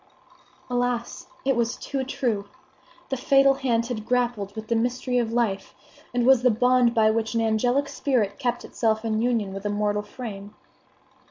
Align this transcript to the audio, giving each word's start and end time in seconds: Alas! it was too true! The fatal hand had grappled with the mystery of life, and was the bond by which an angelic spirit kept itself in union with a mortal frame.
Alas! 0.67 1.27
it 1.45 1.55
was 1.55 1.75
too 1.77 2.03
true! 2.03 2.47
The 3.09 3.17
fatal 3.17 3.53
hand 3.53 3.85
had 3.85 4.03
grappled 4.03 4.55
with 4.55 4.65
the 4.67 4.75
mystery 4.75 5.19
of 5.19 5.31
life, 5.31 5.75
and 6.11 6.25
was 6.25 6.41
the 6.41 6.49
bond 6.49 6.95
by 6.95 7.11
which 7.11 7.35
an 7.35 7.41
angelic 7.41 7.87
spirit 7.87 8.39
kept 8.39 8.65
itself 8.65 9.05
in 9.05 9.21
union 9.21 9.53
with 9.53 9.63
a 9.63 9.69
mortal 9.69 10.01
frame. 10.01 10.55